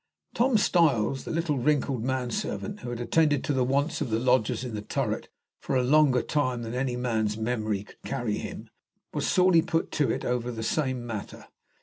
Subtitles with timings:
[0.33, 4.17] Tom Styles, the little wrinkled man servant who had attended to the wants of the
[4.17, 8.71] lodgers in the turret for a longer time than any man's memory could carry him,
[9.13, 11.49] was sorely put to it over the same matter.